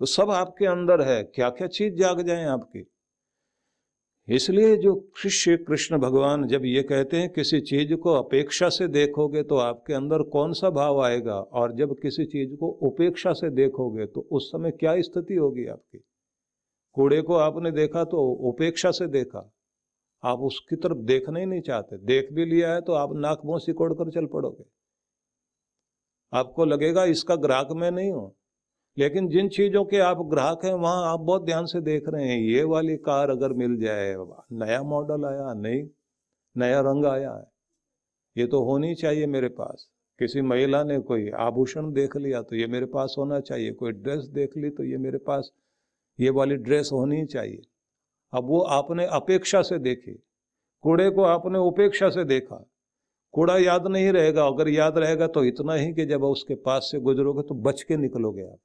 तो 0.00 0.06
सब 0.06 0.30
आपके 0.30 0.66
अंदर 0.66 1.02
है 1.02 1.22
क्या 1.24 1.48
क्या 1.50 1.68
चीज़ 1.68 1.94
जाग 1.94 2.20
जाए 2.22 2.44
आपकी? 2.44 2.84
इसलिए 4.28 4.76
जो 4.76 4.92
शिष्य 5.16 5.56
कृष्ण 5.56 5.98
भगवान 5.98 6.46
जब 6.46 6.64
ये 6.64 6.82
कहते 6.82 7.16
हैं, 7.16 7.28
किसी 7.32 7.60
चीज़ 7.60 7.94
को 7.94 8.12
अपेक्षा 8.14 8.68
से 8.68 8.88
देखोगे 8.88 9.42
तो 9.42 9.56
आपके 9.56 9.94
अंदर 9.94 10.22
कौन 10.22 10.52
सा 10.52 10.70
भाव 10.70 11.00
आएगा? 11.02 11.34
और 11.34 11.72
जब 11.72 11.94
किसी 12.00 12.24
चीज़ 12.24 12.54
को 12.56 12.68
उपेक्षा 12.82 13.32
से 13.32 13.50
देखोगे 13.50 14.06
तो 14.06 14.26
उस 14.32 14.50
समय 14.52 14.70
क्या 14.70 15.00
स्थिति 15.02 15.34
होगी 15.34 15.66
आपकी? 15.66 15.98
कूड़े 16.96 17.20
को 17.22 17.34
आपने 17.34 17.70
देखा 17.72 18.04
तो 18.04 18.22
उपेक्षा 18.48 18.90
से 18.90 19.06
देखा। 19.06 19.40
आप 20.22 20.38
उसकी 20.40 20.76
तरफ़ 20.76 20.98
देखना 21.06 21.38
ही 21.38 21.46
नहीं 21.46 21.60
चाहते। 21.60 21.96
देख 21.98 22.32
भी 22.32 22.44
लिया 22.44 22.72
है 22.72 22.80
तो 22.80 22.92
आप 22.94 23.14
नाक 23.16 23.42
मुँह 23.44 23.58
सिकोड़ 23.58 23.92
कर 23.94 24.10
चल 24.10 24.26
पड़ोगे। 24.26 24.64
आपको 26.32 26.64
लगेगा 26.64 27.04
इसका 27.06 27.36
ग्राहक 27.38 27.68
मैं 27.72 27.90
नहीं 27.90 28.10
हूँ। 28.10 28.32
लेकिन 28.96 29.28
जिन 29.28 29.48
चीज़ों 29.48 29.84
के 29.84 29.98
आप 30.00 30.18
ग्राहक 30.26 30.64
हैं, 30.64 30.72
वहाँ 30.72 31.12
आप 31.12 31.20
बहुत 31.20 31.44
ध्यान 31.44 31.66
से 31.66 31.80
देख 31.80 32.08
रहे 32.08 32.28
हैं। 32.28 32.38
ये 32.38 32.62
वाली 32.64 32.96
कार 32.98 33.30
अगर 33.30 33.52
मिल 33.54 33.76
जाए, 33.76 34.14
नया 34.52 34.82
मॉडल 34.84 35.24
आया, 35.24 35.52
नई, 35.54 35.82
नया 36.56 36.80
रंग 36.80 37.04
आया 37.06 37.32
है, 37.32 37.44
ये 38.36 38.46
तो 38.46 38.62
होनी 38.64 38.94
चाहिए 38.94 39.26
मेरे 39.28 39.48
पास। 39.50 39.88
किसी 40.18 40.40
महिला 40.42 40.82
ने 40.84 40.98
कोई 41.00 41.28
आभूषण 41.38 41.92
देख 41.92 42.16
लिया 42.16 42.42
तो 42.42 42.56
ये 42.56 42.66
मेरे 42.66 42.86
पास 42.88 43.14
होना 43.18 43.40
चाहिए। 43.40 43.72
कोई 43.72 43.92
ड्रेस 43.92 44.24
देख 44.30 44.56
ली 44.56 44.70
तो 44.70 44.84
ये 44.84 44.96
मेरे 44.98 45.18
पास, 45.20 45.50
ये 46.18 46.30
वाली 46.30 46.56
ड्रेस 46.58 46.90
होनी 46.92 47.24
चाहिए। 47.26 47.62
अब 48.32 48.44
वो 48.44 48.60
आपने 48.60 49.06
अपेक्षा 49.06 49.62
से 49.62 49.78
देखी। 49.78 50.12
कूड़े 50.82 51.10
को 51.10 51.22
आपने 51.22 51.58
उपेक्षा 51.58 52.08
से 52.10 52.24
देखा। 52.24 52.64
कूड़ा 53.32 53.56
याद 53.58 53.86
नहीं 53.86 54.12
रहेगा। 54.12 54.46
अगर 54.46 54.68
याद 54.68 54.98
रहेगा 54.98 55.26
तो 55.26 55.44
इतना 55.44 55.74
ही 55.74 55.92
कि 55.94 56.06
जब 56.06 56.22
उसके 56.22 56.54
पास 56.54 56.88
से 56.92 57.00
गुजरोगे 57.00 57.42
तो 57.42 57.54
बच 57.54 57.82
के 57.82 57.96
निकलोगे 57.96 58.42
आप। 58.42 58.58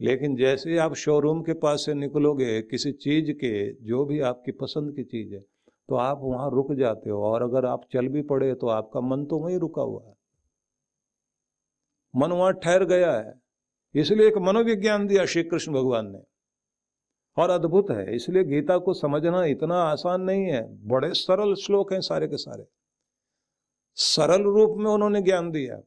लेकिन 0.00 0.36
जैसे 0.36 0.70
ही 0.70 0.76
आप 0.76 0.94
शोरूम 0.94 1.42
के 1.42 1.52
पास 1.54 1.82
से 1.86 1.94
निकलोगे, 1.94 2.62
किसी 2.62 2.92
चीज़ 2.92 3.30
के, 3.32 3.72
जो 3.74 4.04
भी 4.04 4.20
आपकी 4.20 4.52
पसंद 4.52 4.94
की 4.96 5.04
चीज़ 5.04 5.34
है 5.34 5.40
तो 5.88 5.94
आप 5.94 6.20
वहाँ 6.22 6.50
रुक 6.50 6.72
जाते 6.72 7.10
हो। 7.10 7.22
और 7.24 7.42
अगर 7.42 7.66
आप 7.66 7.84
चल 7.92 8.08
भी 8.08 8.22
पड़े 8.22 8.54
तो 8.54 8.68
आपका 8.68 9.00
मन 9.00 9.24
तो 9.24 9.38
वहीं 9.38 9.58
रुका 9.58 9.82
हुआ 9.82 10.04
है। 10.06 10.14
मन 12.16 12.32
वहाँ 12.32 12.52
ठहर 12.52 12.84
गया 12.84 13.12
है। 13.12 13.34
इसलिए 13.94 14.26
एक 14.28 14.38
मनोविज्ञान 14.38 15.06
दिया 15.06 15.24
श्री 15.26 15.42
कृष्ण 15.42 15.72
भगवान 15.72 16.06
ने। 16.12 16.18
और 17.36 17.50
अद्भुत 17.50 17.90
है, 17.90 18.16
इसलिए 18.16 18.44
गीता 18.44 18.78
को 18.78 18.94
समझना 18.94 19.44
इतना 19.44 19.74
आसान 19.74 20.20
नहीं 20.20 20.44
है। 20.44 20.86
बड़े 20.86 21.14
सरल 21.14 21.54
श्लोक 21.54 21.92
हैं 21.92 22.00
सारे 22.00 22.28
के 22.28 22.36
सारे। 22.36 22.66
सरल 23.94 24.42
रूप 24.42 24.78
में 24.78 24.90
उन्होंने 24.90 25.22
ज्ञान 25.22 25.50
दिया। 25.50 25.80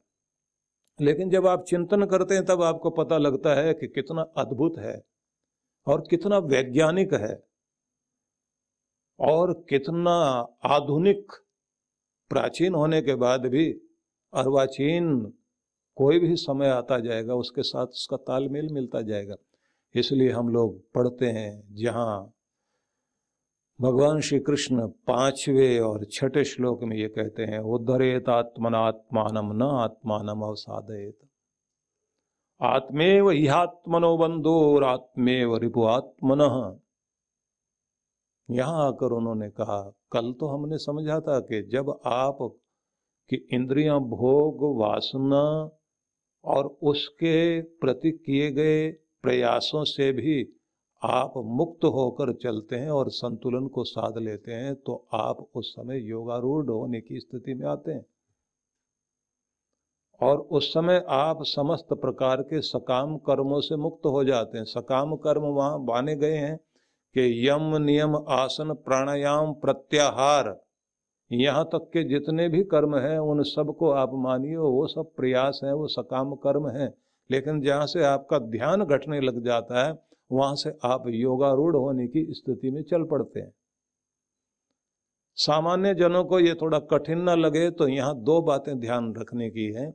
लेकिन 1.00 1.30
जब 1.30 1.46
आप 1.46 1.64
चिंतन 1.64 2.04
करते 2.04 2.34
हैं, 2.34 2.44
तब 2.44 2.62
आपको 2.62 2.90
पता 2.90 3.18
लगता 3.18 3.54
है 3.54 3.74
कि 3.74 3.88
कितना 3.88 4.22
अद्भुत 4.22 4.78
है 4.78 5.02
और 5.86 6.04
कितना 6.10 6.38
वैज्ञानिक 6.38 7.14
है 7.14 7.42
और 9.20 9.66
कितना 9.68 10.46
आधुनिक। 10.64 11.32
प्राचीन 12.30 12.74
होने 12.74 13.02
के 13.02 13.14
बाद 13.14 13.46
भी 13.46 13.72
अर्वाचीन 14.34 15.34
कोई 15.96 16.18
भी 16.18 16.36
समय 16.36 16.68
आता 16.68 16.98
जाएगा, 16.98 17.34
उसके 17.34 17.62
साथ 17.62 17.86
उसका 17.86 18.16
तालमेल 18.16 18.68
मिलता 18.72 19.02
जाएगा। 19.02 19.34
इसलिए 19.94 20.30
हम 20.30 20.48
लोग 20.48 20.92
पढ़ते 20.94 21.26
हैं 21.26 21.74
जहाँ 21.74 22.32
भगवान 23.80 24.20
श्री 24.20 24.38
कृष्ण 24.38 24.86
पांचवे 24.86 25.78
और 25.78 26.04
छठे 26.04 26.44
श्लोक 26.44 26.82
में 26.82 26.96
ये 26.96 27.08
कहते 27.08 27.42
हैं, 27.42 27.58
उद्धरेत 27.58 28.28
आत्मनात्मान, 28.28 29.56
न 29.56 29.62
आत्मान 29.62 30.28
अवसादयत। 30.28 31.18
आत्मेव 32.60 33.30
इहात्मनो 33.30 34.16
बंधो 34.16 34.74
और 34.74 34.84
आत्मेव 34.84 35.56
रिपु 35.56 35.84
आत्मन। 35.84 36.40
यहाँ 38.50 38.86
आकर 38.86 39.12
उन्होंने 39.12 39.50
कहा, 39.50 39.92
कल 40.12 40.32
तो 40.32 40.46
हमने 40.46 40.78
समझा 40.78 41.20
था 41.20 41.40
कि 41.40 41.62
जब 41.62 42.00
आप 42.06 42.38
की 43.30 43.48
इंद्रियाँ 43.52 44.00
भोग 44.00 44.80
वासना 44.80 45.70
और 46.44 46.66
उसके 46.82 47.60
प्रति 47.62 48.10
किए 48.10 48.50
गए 48.50 48.90
प्रयासों 49.22 49.84
से 49.84 50.12
भी 50.12 50.48
आप 51.02 51.34
मुक्त 51.36 51.84
होकर 51.84 52.32
चलते 52.32 52.76
हैं 52.76 52.90
और 52.90 53.10
संतुलन 53.10 53.66
को 53.66 53.84
साध 53.84 54.18
लेते 54.18 54.52
हैं 54.52 54.74
तो 54.74 55.04
आप 55.12 55.46
उस 55.54 55.72
समय 55.72 56.00
योगारूढ़ 56.00 56.70
होने 56.70 57.00
की 57.00 57.20
स्थिति 57.20 57.54
में 57.54 57.66
आते 57.66 57.92
हैं। 57.92 58.04
और 60.20 60.38
उस 60.38 60.72
समय 60.74 61.04
आप 61.08 61.38
समस्त 61.42 61.92
प्रकार 61.92 62.42
के 62.42 62.60
सकाम 62.60 63.16
कर्मों 63.18 63.60
से 63.60 63.76
मुक्त 63.76 64.06
हो 64.06 64.24
जाते 64.24 64.58
हैं। 64.58 64.64
सकाम 64.64 65.16
कर्म 65.16 65.42
वहाँ 65.42 65.84
बाने 65.84 66.16
गए 66.16 66.36
हैं 66.36 66.56
कि 67.16 67.48
यम, 67.48 67.76
नियम, 67.76 68.16
आसन, 68.28 68.72
प्राणायाम, 68.74 69.52
प्रत्याहार, 69.52 70.60
यहाँ 71.30 71.64
तक 71.64 71.90
के 71.92 72.04
जितने 72.04 72.48
भी 72.48 72.62
कर्म 72.64 72.96
हैं, 72.96 73.18
उन 73.18 73.42
सबको 73.42 73.90
आप 73.90 74.10
मानिए, 74.14 74.56
वो 74.56 74.86
सब 74.86 75.12
प्रयास 75.16 75.60
हैं, 75.64 75.72
वो 75.72 75.86
सकाम 75.86 76.34
कर्म 76.34 76.68
हैं। 76.68 76.92
लेकिन 77.30 77.60
जहाँ 77.60 77.86
से 77.86 78.04
आपका 78.04 78.38
ध्यान 78.38 78.84
घटने 78.84 79.20
लग 79.20 79.44
जाता 79.44 79.86
है, 79.86 79.98
वहाँ 80.30 80.54
से 80.54 80.72
आप 80.84 81.04
योगारूढ़ 81.08 81.76
होने 81.76 82.06
की 82.06 82.26
स्थिति 82.30 82.70
में 82.70 82.82
चल 82.82 83.04
पड़ते 83.04 83.40
हैं। 83.40 83.52
सामान्य 85.38 85.94
जनों 85.94 86.24
को 86.24 86.38
ये 86.40 86.54
थोड़ा 86.54 86.78
कठिन 86.90 87.20
ना 87.20 87.34
लगे 87.34 87.70
तो 87.70 87.88
यहाँ 87.88 88.14
दो 88.16 88.40
बातें 88.42 88.78
ध्यान 88.80 89.14
रखने 89.14 89.50
की 89.50 89.66
है। 89.72 89.90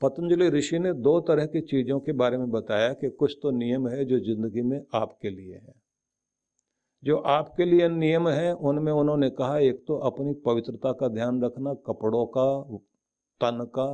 पतंजलि 0.00 0.48
ऋषि 0.48 0.78
ने 0.78 0.92
दो 0.92 1.18
तरह 1.20 1.46
की 1.46 1.60
चीज़ों 1.60 1.98
के 2.00 2.12
बारे 2.12 2.36
में 2.38 2.50
बताया 2.50 2.92
कि 2.92 3.08
कुछ 3.10 3.36
तो 3.42 3.50
नियम 3.50 3.88
है 3.88 4.04
जो 4.04 4.18
ज़िंदगी 4.18 4.62
में 4.62 4.80
आपके 4.94 5.30
लिए 5.30 5.54
है। 5.54 5.74
जो 7.02 7.16
आपके 7.16 7.64
लिए 7.64 7.88
नियम 7.88 8.28
है, 8.28 8.52
उनमें 8.52 8.92
उन्होंने 8.92 9.30
कहा, 9.30 9.58
एक 9.58 9.84
तो 9.88 9.96
अपनी 10.00 10.32
पवित्रता 10.46 10.92
का 10.92 11.08
ध्यान 11.08 11.42
रखना, 11.44 11.74
कपड़ों 11.86 12.24
का, 12.26 12.62
तन 13.40 13.64
का 13.74 13.88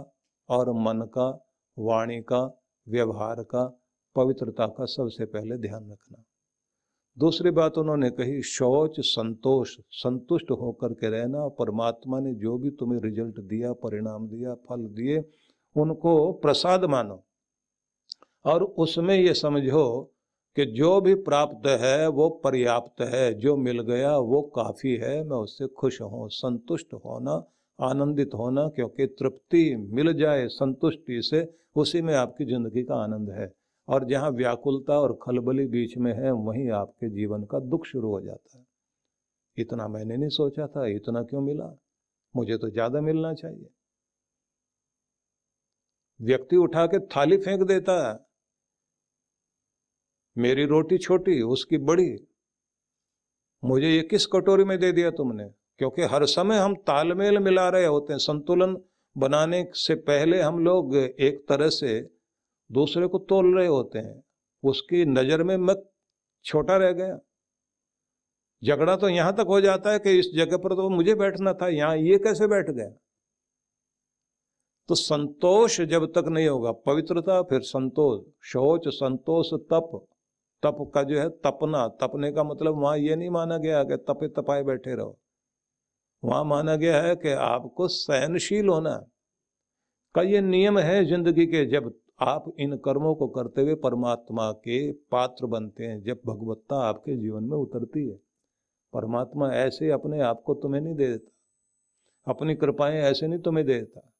और 0.48 0.72
मन 0.72 1.06
का, 1.14 1.28
वाणी 1.76 2.20
का 2.22 2.44
व्यवहार 2.88 3.42
का, 3.42 3.80
पवित्रता 4.16 4.66
का 4.66 4.84
सबसे 4.84 5.24
पहले 5.24 5.56
ध्यान 5.56 5.90
रखना। 5.90 6.24
दूसरी 7.18 7.50
बात 7.50 7.78
उन्होंने 7.78 8.10
कही, 8.10 8.42
शौच, 8.42 9.00
संतोष, 9.00 9.78
संतुष्ट 9.90 10.50
होकर 10.50 10.92
के 10.92 11.08
रहना, 11.10 11.48
परमात्मा 11.48 12.20
ने 12.20 12.34
जो 12.34 12.58
भी 12.58 12.70
तुम्हें 12.70 13.00
रिज़ल्ट 13.00 13.40
दिया, 13.40 13.72
परिणाम 13.72 14.28
दिया, 14.28 14.54
फल 14.54 14.86
दिए, 14.86 15.24
उनको 15.76 16.32
प्रसाद 16.32 16.84
मानो। 16.84 17.24
और 18.44 18.62
उसमें 18.62 19.16
ये 19.16 19.34
समझो 19.34 20.14
कि 20.56 20.66
जो 20.66 21.00
भी 21.00 21.14
प्राप्त 21.14 21.66
है, 21.66 22.08
वो 22.08 22.28
पर्याप्त 22.28 23.00
है, 23.00 23.34
जो 23.34 23.56
मिल 23.56 23.80
गया, 23.80 24.18
वो 24.18 24.42
काफ़ी 24.42 24.96
है, 24.96 25.24
मैं 25.24 25.36
उससे 25.36 25.66
खुश 25.66 26.02
हूँ, 26.02 26.28
संतुष्ट 26.28 26.94
होना 26.94 27.50
आनंदित 27.80 28.30
होना, 28.34 28.68
क्योंकि 28.68 29.06
तृप्ति 29.06 29.76
मिल 29.76 30.12
जाए, 30.12 30.48
संतुष्टि 30.48 31.22
से, 31.22 31.56
उसी 31.76 32.02
में 32.02 32.14
आपकी 32.14 32.44
ज़िंदगी 32.44 32.82
का 32.82 32.94
आनंद 32.94 33.30
है। 33.30 33.52
और 33.88 34.04
जहाँ 34.04 34.30
व्याकुलता 34.30 35.00
और 35.00 35.18
खलबली 35.22 35.66
बीच 35.66 35.96
में 35.98 36.12
है, 36.12 36.30
वहीं 36.30 36.70
आपके 36.70 37.10
जीवन 37.10 37.44
का 37.44 37.58
दुख 37.58 37.86
शुरू 37.86 38.10
हो 38.10 38.20
जाता 38.20 38.58
है। 38.58 38.64
इतना 39.58 39.88
मैंने 39.88 40.16
नहीं 40.16 40.28
सोचा 40.28 40.66
था, 40.66 40.86
इतना 40.86 41.22
क्यों 41.22 41.40
मिला? 41.40 41.78
मुझे 42.36 42.56
तो 42.56 42.70
ज़्यादा 42.70 43.00
मिलना 43.00 43.34
चाहिए। 43.34 43.68
व्यक्ति 46.20 46.56
उठा 46.56 46.86
के 46.86 46.98
थाली 46.98 47.36
फेंक 47.36 47.62
देता 47.62 48.10
है। 48.10 48.18
मेरी 50.38 50.64
रोटी 50.66 50.98
छोटी, 50.98 51.42
उसकी 51.42 51.78
बड़ी। 51.78 52.26
मुझे 53.64 53.90
ये 53.90 54.02
किस 54.02 54.26
कटोरी 54.26 54.64
में 54.64 54.78
दे 54.78 54.92
दिया 54.92 55.10
तुमने? 55.10 55.63
क्योंकि 55.80 56.02
हर 56.04 56.24
समय 56.28 56.58
हम 56.58 56.74
तालमेल 56.86 57.38
मिला 57.40 57.68
रहे 57.68 57.86
होते 57.86 58.12
हैं। 58.12 58.18
संतुलन 58.20 58.76
बनाने 59.16 59.64
से 59.76 59.94
पहले 60.02 60.40
हम 60.42 60.64
लोग 60.64 60.96
एक 60.96 61.44
तरह 61.48 61.68
से 61.70 62.00
दूसरे 62.70 63.06
को 63.06 63.18
तोल 63.20 63.54
रहे 63.56 63.66
होते 63.66 63.98
हैं। 63.98 64.22
उसकी 64.62 65.04
नज़र 65.06 65.42
में 65.42 65.56
मैं 65.58 65.74
छोटा 66.44 66.76
रह 66.76 66.92
गया। 66.92 67.18
झगड़ा 68.62 68.96
तो 68.96 69.08
यहाँ 69.08 69.34
तक 69.36 69.46
हो 69.48 69.60
जाता 69.60 69.92
है 69.92 69.98
कि 69.98 70.18
इस 70.18 70.30
जगह 70.36 70.56
पर 70.58 70.74
तो 70.74 70.88
मुझे 70.90 71.14
बैठना 71.14 71.52
था, 71.52 71.68
यहाँ 71.68 71.96
ये 71.96 72.18
कैसे 72.18 72.46
बैठ 72.48 72.70
गया 72.70 72.88
तो 74.88 74.94
संतोष 74.94 75.80
जब 75.82 76.04
तक 76.14 76.24
नहीं 76.28 76.46
होगा, 76.48 76.72
पवित्रता, 76.72 77.40
फिर 77.42 77.60
संतोष, 77.62 78.20
शौच, 78.44 78.88
संतोष, 78.90 79.52
तप। 79.72 80.06
तप 80.62 80.90
का 80.94 81.02
जो 81.02 81.18
है 81.18 81.28
तपना, 81.40 81.86
तपने 82.00 82.30
का 82.32 82.44
मतलब 82.44 82.80
वहाँ 82.80 82.96
ये 82.98 83.16
नहीं 83.16 83.30
माना 83.30 83.56
गया 83.58 83.82
कि 83.84 83.96
तपे 84.04 84.28
तपाए 84.30 84.62
बैठे 84.62 84.94
रहो। 84.94 85.18
वहाँ 86.24 86.44
माना 86.44 86.76
गया 86.76 87.02
है 87.02 87.14
कि 87.16 87.32
आपको 87.32 87.88
सहनशील 87.88 88.68
होना 88.68 88.96
का 90.14 90.22
ये 90.22 90.40
नियम 90.40 90.78
है 90.78 91.04
ज़िंदगी 91.04 91.46
के, 91.46 91.64
जब 91.66 91.92
आप 92.22 92.44
इन 92.60 92.76
कर्मों 92.76 93.14
को 93.14 93.26
करते 93.28 93.62
हुए 93.62 93.74
परमात्मा 93.74 94.50
के 94.52 94.92
पात्र 95.10 95.46
बनते 95.46 95.84
हैं, 95.84 96.02
जब 96.02 96.20
भगवत्ता 96.26 96.76
आपके 96.80 97.16
जीवन 97.16 97.44
में 97.44 97.56
उतरती 97.56 98.08
है। 98.08 98.16
परमात्मा 98.94 99.50
ऐसे 99.52 99.90
अपने 99.90 100.20
आप 100.20 100.42
को 100.46 100.54
तुम्हें 100.54 100.80
नहीं 100.80 100.94
दे 100.94 101.06
देता, 101.06 101.30
अपनी 102.26 102.54
कृपाएँ 102.54 103.00
ऐसे 103.00 103.26
नहीं 103.26 103.40
तुम्हें 103.40 103.66
दे 103.66 103.74
देता। 103.74 104.10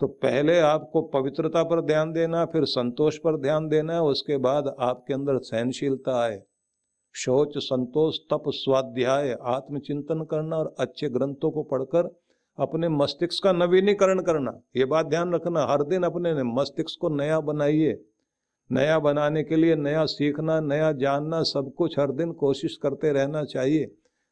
तो 0.00 0.06
पहले 0.06 0.58
आपको 0.60 1.02
पवित्रता 1.02 1.62
पर 1.64 1.80
ध्यान 1.80 2.12
देना, 2.12 2.44
फिर 2.44 2.64
संतोष 2.64 3.18
पर 3.18 3.40
ध्यान 3.40 3.68
देना, 3.68 4.00
उसके 4.02 4.36
बाद 4.36 4.74
आपके 4.80 5.14
अंदर 5.14 5.38
सहनशीलता 5.38 6.20
आए। 6.22 6.42
शौच, 7.18 7.52
संतोष, 7.58 8.18
तप, 8.30 8.42
स्वाध्याय, 8.48 9.36
आत्मचिंतन 9.46 10.24
करना 10.24 10.56
और 10.56 10.74
अच्छे 10.78 11.08
ग्रंथों 11.08 11.50
को 11.50 11.62
पढ़कर 11.62 12.10
अपने 12.58 12.88
मस्तिष्क 12.88 13.42
का 13.44 13.52
नवीनीकरण 13.52 14.20
करना, 14.20 14.52
ये 14.76 14.84
बात 14.84 15.06
ध्यान 15.06 15.32
रखना। 15.34 15.64
हर 15.66 15.82
दिन 15.84 16.02
अपने 16.02 16.42
मस्तिष्क 16.44 16.98
को 17.00 17.08
नया 17.08 17.38
बनाइए। 17.40 17.98
नया 18.70 18.98
बनाने 18.98 19.42
के 19.42 19.56
लिए 19.56 19.76
नया 19.76 20.04
सीखना, 20.04 20.60
नया 20.60 20.92
जानना, 20.92 21.42
सब 21.42 21.72
कुछ 21.78 21.98
हर 21.98 22.10
दिन 22.10 22.32
कोशिश 22.32 22.76
करते 22.76 23.12
रहना 23.12 23.44
चाहिए 23.44 23.84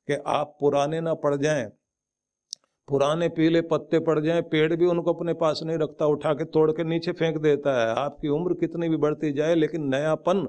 कि 0.08 0.16
आप 0.26 0.56
पुराने 0.60 1.00
ना 1.00 1.14
पड़ 1.14 1.34
जाएँ। 1.36 1.66
पुराने 2.88 3.28
पीले 3.28 3.60
पत्ते 3.62 3.98
पड़ 3.98 4.18
जाएँ, 4.20 4.42
पेड़ 4.42 4.74
भी 4.74 4.86
उनको 4.86 5.12
अपने 5.12 5.32
पास 5.34 5.60
नहीं 5.64 5.78
रखता, 5.78 6.06
उठा 6.06 6.32
के 6.34 6.44
तोड़ 6.44 6.70
के 6.70 6.84
नीचे 6.84 7.12
फेंक 7.12 7.38
देता 7.38 7.80
है। 7.80 7.94
आपकी 7.96 8.28
उम्र 8.28 8.54
कितनी 8.54 8.88
भी 8.88 8.96
बढ़ती 8.96 9.32
जाए, 9.32 9.54
लेकिन 9.54 9.88
नयापन 9.88 10.46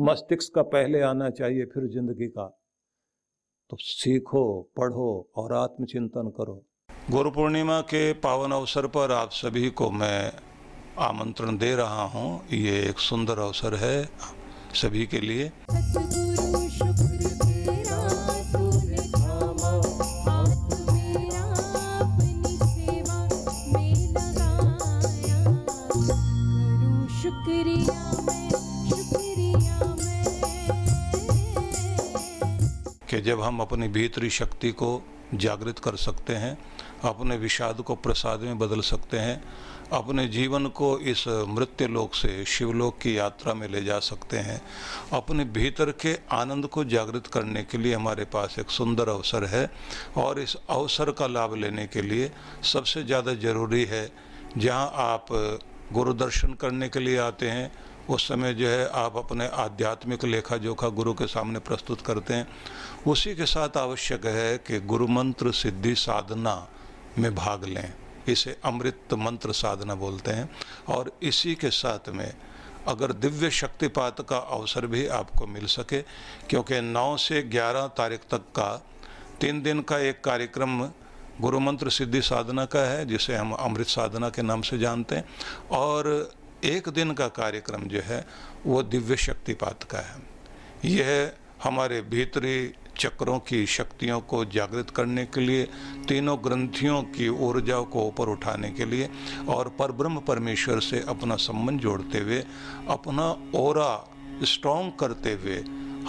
मस्तिष्क 0.00 0.54
का 0.54 0.62
पहले 0.72 1.00
आना 1.02 1.28
चाहिए 1.30 1.64
फिर 1.64 1.86
ज़िंदगी 1.92 2.26
का। 2.28 2.46
तो 3.70 3.76
सीखो 3.80 4.44
पढ़ो 4.76 5.08
और 5.36 5.52
आत्मचिंतन 5.52 6.28
करो। 6.36 6.54
गुरु 7.10 7.30
पूर्णिमा 7.30 7.80
के 7.80 8.12
पावन 8.18 8.52
अवसर 8.52 8.86
पर 8.86 9.12
आप 9.12 9.30
सभी 9.32 9.70
को 9.70 9.90
मैं 9.90 10.32
आमंत्रण 10.98 11.58
दे 11.58 11.74
रहा 11.76 12.04
हूँ। 12.04 12.28
ये 12.52 12.80
एक 12.88 12.98
सुंदर 12.98 13.38
अवसर 13.38 13.74
है 13.74 14.08
सभी 14.74 15.06
के 15.06 15.20
लिए। 15.20 15.50
जब 33.30 33.40
हम 33.42 33.60
अपनी 33.60 33.86
भीतरी 33.88 34.28
शक्ति 34.30 34.70
को 34.72 34.90
जागृत 35.34 35.78
कर 35.78 35.96
सकते 35.96 36.34
हैं, 36.34 36.56
अपने 37.04 37.36
विषाद 37.36 37.80
को 37.80 37.94
प्रसाद 37.96 38.40
में 38.40 38.58
बदल 38.58 38.80
सकते 38.82 39.18
हैं, 39.18 39.36
अपने 39.92 40.26
जीवन 40.28 40.66
को 40.66 40.88
इस 41.12 41.26
मृत्यु 41.48 41.88
लोक 41.88 42.14
से 42.14 42.44
शिवलोक 42.44 42.98
की 42.98 43.16
यात्रा 43.18 43.54
में 43.54 43.66
ले 43.68 43.82
जा 43.84 43.98
सकते 44.00 44.38
हैं, 44.38 44.60
अपने 45.12 45.44
भीतर 45.54 45.90
के 46.02 46.16
आनंद 46.32 46.66
को 46.66 46.84
जागृत 46.86 47.26
करने 47.26 47.62
के 47.62 47.78
लिए 47.78 47.94
हमारे 47.94 48.24
पास 48.24 48.58
एक 48.58 48.70
सुंदर 48.70 49.08
अवसर 49.08 49.44
है 49.44 49.64
और 50.16 50.40
इस 50.40 50.56
अवसर 50.70 51.10
का 51.12 51.26
लाभ 51.26 51.54
लेने 51.54 51.86
के 51.86 52.02
लिए 52.02 52.30
सबसे 52.72 53.02
ज़्यादा 53.04 53.34
ज़रूरी 53.36 53.84
है, 53.84 54.10
जहाँ 54.58 54.90
आप 54.94 55.26
गुरु 55.92 56.12
दर्शन 56.16 56.54
करने 56.54 56.88
के 56.88 57.00
लिए 57.00 57.18
आते 57.20 57.50
हैं 57.50 57.70
उस 58.10 58.28
समय 58.28 58.54
जो 58.54 58.68
है 58.68 58.88
आप 58.88 59.16
अपने 59.16 59.46
आध्यात्मिक 59.46 60.24
लेखा 60.24 60.56
जोखा 60.56 60.88
गुरु 60.88 61.14
के 61.14 61.26
सामने 61.26 61.58
प्रस्तुत 61.58 62.00
करते 62.00 62.34
हैं। 62.34 62.48
उसी 63.06 63.34
के 63.34 63.46
साथ 63.46 63.76
आवश्यक 63.76 64.26
है 64.26 64.58
कि 64.58 64.80
गुरु 64.80 65.06
मंत्र 65.06 65.52
सिद्धि 65.52 65.94
साधना 65.94 66.68
में 67.18 67.34
भाग 67.34 67.64
लें। 67.64 67.94
इसे 68.28 68.56
अमृत 68.64 69.00
मंत्र 69.12 69.52
साधना 69.52 69.94
बोलते 69.94 70.30
हैं। 70.30 70.50
और 70.88 71.12
इसी 71.22 71.54
के 71.54 71.70
साथ 71.70 72.08
में 72.08 72.34
अगर 72.88 73.12
दिव्य 73.12 73.50
शक्तिपात 73.50 74.26
का 74.28 74.38
अवसर 74.38 74.86
भी 74.86 75.06
आपको 75.06 75.46
मिल 75.46 75.66
सके, 75.66 76.02
क्योंकि 76.48 76.80
9 76.80 77.16
से 77.16 77.42
11 77.42 77.86
तारीख 77.86 78.20
तक 78.20 78.38
का 78.38 78.86
तीन 79.40 79.62
दिन 79.62 79.82
का 79.82 79.98
एक 79.98 80.24
कार्यक्रम 80.24 80.90
गुरु 81.40 81.60
मंत्र 81.60 81.90
सिद्धि 81.90 82.22
साधना 82.22 82.64
का 82.64 82.78
है, 82.78 83.06
जिसे 83.06 83.36
हम 83.36 83.52
अमृत 83.52 83.86
साधना 83.86 84.30
के 84.30 84.42
नाम 84.42 84.62
से 84.62 84.78
जानते 84.78 85.16
हैं। 85.16 85.24
और 85.70 86.32
एक 86.64 86.88
दिन 86.88 87.12
का 87.12 87.28
कार्यक्रम 87.28 87.82
जो 87.82 88.00
है, 88.00 88.26
वो 88.66 88.82
दिव्य 88.82 89.16
शक्तिपात 89.16 89.82
का 89.82 89.98
है। 89.98 90.22
यह 90.84 91.32
हमारे 91.64 92.00
भीतरी 92.00 92.72
चक्रों 92.98 93.38
की 93.38 93.66
शक्तियों 93.66 94.20
को 94.20 94.44
जागृत 94.44 94.90
करने 94.90 95.24
के 95.24 95.40
लिए, 95.40 95.64
तीनों 96.08 96.38
ग्रंथियों 96.44 97.02
की 97.02 97.28
ऊर्जा 97.28 97.80
को 97.80 98.04
ऊपर 98.04 98.28
उठाने 98.28 98.70
के 98.70 98.84
लिए 98.84 99.08
और 99.48 99.68
पर 99.68 99.92
ब्रह्म 99.92 100.20
परमेश्वर 100.20 100.80
से 100.80 101.00
अपना 101.08 101.36
संबंध 101.36 101.80
जोड़ते 101.80 102.18
हुए, 102.18 102.44
अपना 102.88 103.50
ओरा 103.54 104.10
स्ट्रॉन्ग 104.44 104.92
करते 105.00 105.32
हुए 105.32 105.56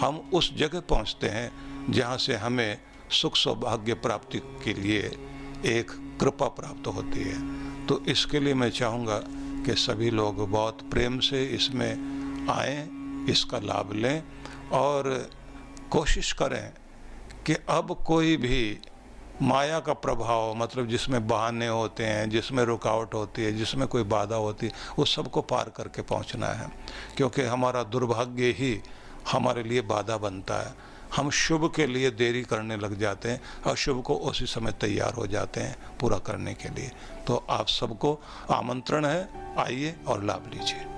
हम 0.00 0.30
उस 0.34 0.56
जगह 0.56 0.80
पहुँचते 0.80 1.28
हैं, 1.28 1.52
जहाँ 1.92 2.18
से 2.18 2.34
हमें 2.34 2.78
सुख 3.10 3.36
सौभाग्य 3.36 3.94
प्राप्ति 3.94 4.38
के 4.38 4.74
लिए 4.74 5.00
एक 5.66 5.90
कृपा 6.20 6.46
प्राप्त 6.48 6.86
होती 6.86 7.20
है। 7.20 7.86
तो 7.86 8.04
इसके 8.04 8.40
लिए 8.40 8.54
मैं 8.54 8.70
चाहूँगा 8.70 9.22
कि 9.66 9.74
सभी 9.74 10.10
लोग 10.10 10.50
बहुत 10.50 10.90
प्रेम 10.90 11.18
से 11.18 11.44
इसमें 11.44 11.92
आए, 12.50 12.88
इसका 13.32 13.58
लाभ 13.58 13.92
लें 13.92 14.22
और 14.72 15.30
कोशिश 15.90 16.32
करें 16.32 16.72
कि 17.46 17.54
अब 17.54 18.04
कोई 18.06 18.36
भी 18.36 18.78
माया 19.42 19.80
का 19.80 19.92
प्रभाव 19.92 20.54
मतलब 20.54 20.88
जिसमें 20.88 21.28
बहाने 21.28 21.68
होते 21.68 22.04
हैं, 22.04 22.30
जिसमें 22.30 22.64
रुकावट 22.64 23.14
होती 23.14 23.42
है, 23.42 23.52
जिसमें 23.52 23.88
कोई 23.88 24.02
बाधा 24.02 24.36
होती 24.36 24.66
है 24.66 24.72
उस 24.98 25.14
सबको 25.16 25.42
पार 25.42 25.72
करके 25.76 26.02
पहुँचना 26.02 26.46
है। 26.46 26.70
क्योंकि 27.16 27.42
हमारा 27.42 27.82
दुर्भाग्य 27.82 28.44
ही 28.44 28.82
हमारे 29.32 29.62
लिए 29.62 29.80
बाधा 29.80 30.16
बनता 30.16 30.54
है। 30.54 30.91
हम 31.16 31.30
शुभ 31.30 31.72
के 31.76 31.86
लिए 31.86 32.10
देरी 32.10 32.42
करने 32.42 32.76
लग 32.76 32.98
जाते 32.98 33.28
हैं 33.28 33.40
और 33.66 33.76
शुभ 33.76 34.02
को 34.02 34.14
उसी 34.14 34.46
समय 34.46 34.72
तैयार 34.72 35.14
हो 35.14 35.26
जाते 35.26 35.60
हैं 35.60 35.76
पूरा 36.00 36.18
करने 36.18 36.54
के 36.54 36.68
लिए। 36.68 36.90
तो 37.26 37.46
आप 37.50 37.68
सबको 37.68 38.20
आमंत्रण 38.50 39.04
है, 39.04 39.28
आइए 39.58 39.94
और 40.06 40.24
लाभ 40.24 40.50
लीजिए। 40.54 40.91